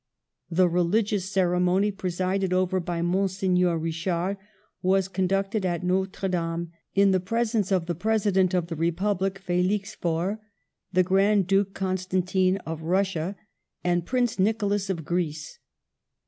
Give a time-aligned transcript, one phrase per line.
[0.49, 4.35] The religious ceremony, presided over by Monseigneur Richard,
[4.81, 9.93] was conducted at Notre Dame, in the presence of the President of the Republic, Felix
[9.93, 10.39] Faure,
[10.91, 13.35] the Grand Duke Con stantine of Russia,
[13.83, 15.59] and Prince Nicholas of Greece.